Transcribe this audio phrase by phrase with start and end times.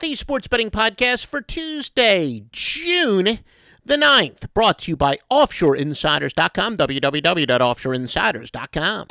[0.00, 3.40] The Sports Betting Podcast for Tuesday, June
[3.84, 9.06] the 9th, brought to you by OffshoreInsiders.com, www.offshoreinsiders.com.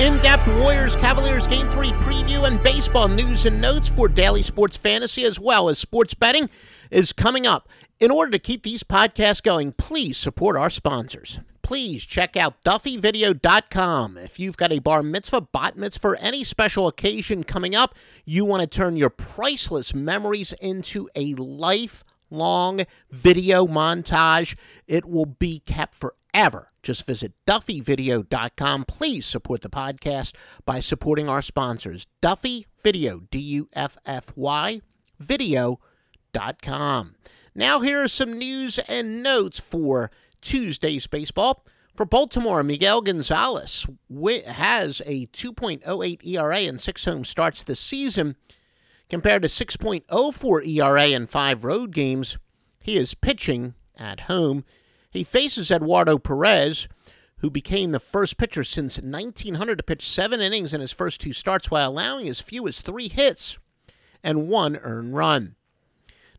[0.00, 5.24] In-depth Warriors Cavaliers Game 3 preview and baseball news and notes for daily sports fantasy
[5.24, 6.48] as well as sports betting
[6.90, 7.68] is coming up.
[8.00, 11.40] In order to keep these podcasts going, please support our sponsors.
[11.72, 14.18] Please check out DuffyVideo.com.
[14.18, 17.94] If you've got a bar mitzvah, bat mitzvah, any special occasion coming up,
[18.26, 24.54] you want to turn your priceless memories into a lifelong video montage.
[24.86, 26.68] It will be kept forever.
[26.82, 28.84] Just visit DuffyVideo.com.
[28.84, 30.34] Please support the podcast
[30.66, 32.06] by supporting our sponsors.
[32.20, 34.82] Duffy Video, D U F F Y,
[35.18, 37.14] video.com.
[37.54, 40.10] Now, here are some news and notes for
[40.42, 41.64] Tuesday's baseball.
[41.94, 43.86] For Baltimore, Miguel Gonzalez
[44.46, 48.36] has a 2.08 ERA in six home starts this season,
[49.10, 52.38] compared to 6.04 ERA in five road games.
[52.80, 54.64] He is pitching at home.
[55.10, 56.88] He faces Eduardo Perez,
[57.38, 61.32] who became the first pitcher since 1900 to pitch seven innings in his first two
[61.32, 63.58] starts while allowing as few as three hits
[64.22, 65.56] and one earned run.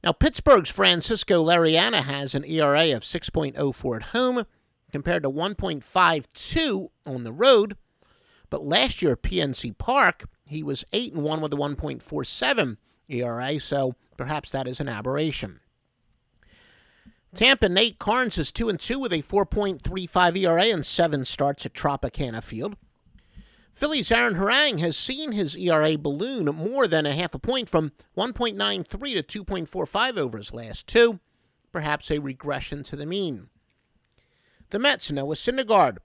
[0.03, 4.45] Now, Pittsburgh's Francisco Liriano has an ERA of 6.04 at home
[4.91, 7.77] compared to 1.52 on the road.
[8.49, 13.59] But last year at PNC Park, he was 8 and 1 with a 1.47 ERA,
[13.59, 15.61] so perhaps that is an aberration.
[17.33, 21.73] Tampa Nate Karns is 2 and 2 with a 4.35 ERA and 7 starts at
[21.73, 22.75] Tropicana Field.
[23.73, 27.91] Phillies' Aaron Harang has seen his ERA balloon more than a half a point from
[28.15, 28.87] 1.93
[29.27, 31.19] to 2.45 over his last two,
[31.71, 33.49] perhaps a regression to the mean.
[34.69, 35.97] The Mets' Noah Syndergaard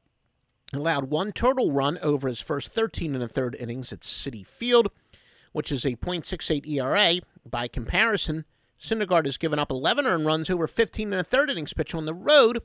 [0.73, 4.91] allowed one total run over his first 13 and a third innings at Citi Field,
[5.53, 7.21] which is a .68 ERA.
[7.49, 8.45] By comparison,
[8.83, 12.07] Syndergaard has given up 11 earned runs over 15 and a third innings pitched on
[12.07, 12.63] the road,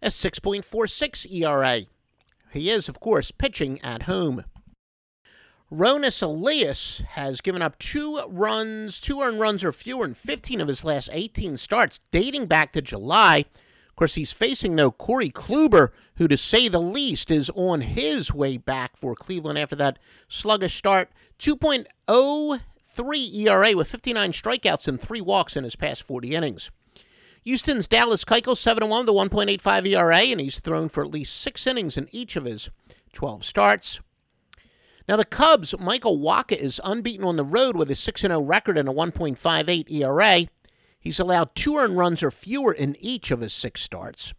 [0.00, 1.86] a 6.46 ERA.
[2.52, 4.44] He is, of course, pitching at home.
[5.72, 10.68] Roenis Elias has given up two runs, two earned runs or fewer in 15 of
[10.68, 13.46] his last 18 starts, dating back to July.
[13.88, 18.34] Of course, he's facing though, Corey Kluber, who, to say the least, is on his
[18.34, 19.98] way back for Cleveland after that
[20.28, 21.10] sluggish start.
[21.38, 26.70] 2.03 ERA with 59 strikeouts and three walks in his past 40 innings.
[27.44, 31.40] Houston's Dallas Keuchel 7 1 with a 1.85 ERA, and he's thrown for at least
[31.40, 32.70] six innings in each of his
[33.12, 34.00] 12 starts.
[35.08, 38.78] Now, the Cubs, Michael Wacha is unbeaten on the road with a 6 0 record
[38.78, 40.46] and a 1.58 ERA.
[41.00, 44.32] He's allowed two earned runs or fewer in each of his six starts.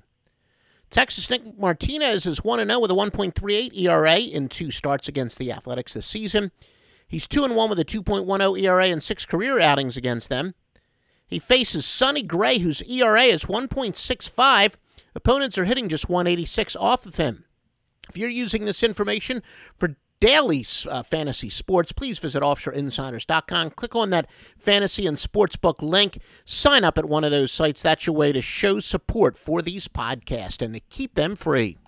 [0.90, 5.52] Texas Nick Martinez is 1 0 with a 1.38 ERA in two starts against the
[5.52, 6.52] Athletics this season.
[7.06, 10.53] He's 2 1 with a 2.10 ERA in six career outings against them.
[11.34, 14.76] He faces Sonny Gray, whose ERA is 1.65.
[15.16, 17.46] Opponents are hitting just 186 off of him.
[18.08, 19.42] If you're using this information
[19.76, 23.72] for daily uh, fantasy sports, please visit offshoreinsiders.com.
[23.72, 26.20] Click on that fantasy and sportsbook link.
[26.46, 27.82] Sign up at one of those sites.
[27.82, 31.80] That's your way to show support for these podcasts and to keep them free.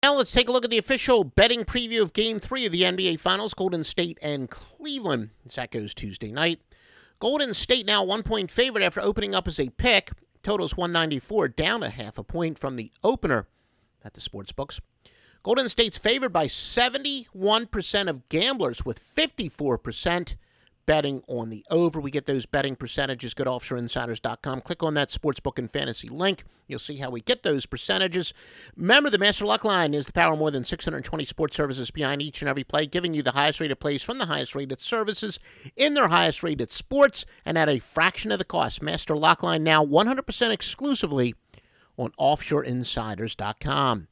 [0.00, 2.82] Now let's take a look at the official betting preview of Game 3 of the
[2.82, 5.30] NBA Finals, Golden State and Cleveland.
[5.56, 6.60] That goes Tuesday night.
[7.22, 10.10] Golden State now one point favorite after opening up as a pick.
[10.42, 13.46] Totals 194, down a half a point from the opener
[14.04, 14.80] at the sports books.
[15.44, 20.34] Golden State's favored by 71% of gamblers, with 54%
[20.86, 22.00] betting on the over.
[22.00, 23.34] We get those betting percentages.
[23.34, 24.60] Go to offshoreinsiders.com.
[24.62, 26.44] Click on that sportsbook and fantasy link.
[26.66, 28.32] You'll see how we get those percentages.
[28.76, 32.22] Remember, the Master Luck Line is the power of more than 620 sports services behind
[32.22, 35.38] each and every play, giving you the highest rated plays from the highest rated services
[35.76, 38.82] in their highest rated sports and at a fraction of the cost.
[38.82, 41.34] Master Luck Line now 100% exclusively
[41.96, 44.08] on offshoreinsiders.com.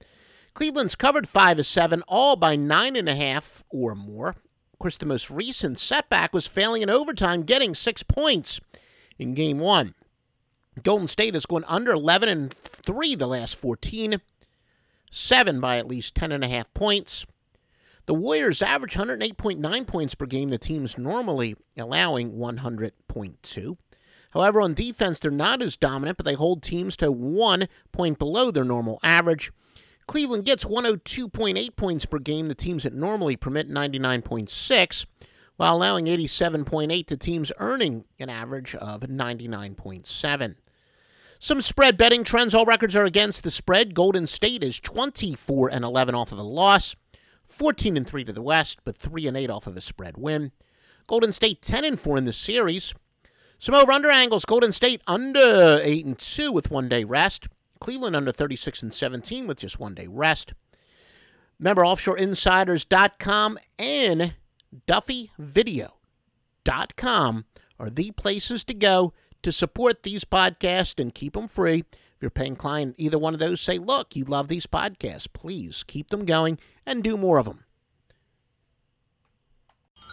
[0.53, 4.37] Cleveland's covered 5 to 7, all by 9.5 or more
[4.81, 8.61] course, the most recent setback was failing in overtime, getting six points
[9.19, 9.94] in game one.
[10.82, 14.21] Golden State has gone under 11 and 3 the last 14,
[15.11, 17.27] seven by at least 10 and a half points.
[18.06, 23.76] The The Warriors average 108.9 points per game, the team's normally allowing 100.2.
[24.31, 28.50] However, on defense, they're not as dominant, but they hold teams to one point below
[28.50, 29.53] their normal average.
[30.11, 35.07] Cleveland gets 102.8 points per game, the teams that normally permit 99.6,
[35.55, 40.57] while allowing 87.8 to teams earning an average of 99.7.
[41.39, 42.57] Some spread betting trends.
[42.57, 43.95] All records are against the spread.
[43.95, 46.97] Golden State is 24 and 11 off of a loss,
[47.47, 50.51] 14 and 3 to the West, but 3 and 8 off of a spread win.
[51.07, 52.95] Golden State 10 and 4 in the series.
[53.61, 54.45] Some over under angles.
[54.45, 57.47] Golden State under 8 and 2 with one day rest.
[57.81, 60.53] Cleveland under 36 and 17 with just one day rest.
[61.59, 64.35] Remember, offshoreinsiders.com and
[64.87, 67.44] duffyvideo.com
[67.79, 69.12] are the places to go
[69.43, 71.81] to support these podcasts and keep them free.
[71.81, 75.26] If you're paying client either one of those, say, look, you love these podcasts.
[75.33, 77.65] Please keep them going and do more of them.